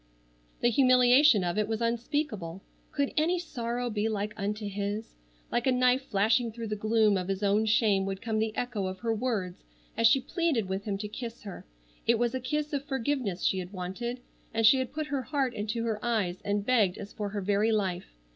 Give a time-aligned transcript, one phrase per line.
[0.61, 2.63] The humiliation of it was unspeakable.
[2.91, 5.13] Could any sorrow be like unto his?
[5.51, 8.87] Like a knife flashing through the gloom of his own shame would come the echo
[8.87, 9.63] of her words
[9.95, 11.67] as she pleaded with him to kiss her.
[12.07, 14.21] It was a kiss of forgiveness she had wanted,
[14.55, 17.71] and she had put her heart into her eyes and begged as for her very
[17.71, 18.15] life.